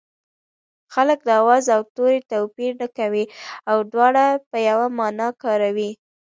خلک 0.93 1.19
د 1.25 1.29
آواز 1.41 1.63
او 1.75 1.81
توري 1.95 2.19
توپیر 2.31 2.71
نه 2.81 2.87
کوي 2.97 3.25
او 3.71 3.77
دواړه 3.91 4.25
په 4.49 4.57
یوه 4.69 4.87
مانا 4.97 5.29
کاروي 5.43 5.91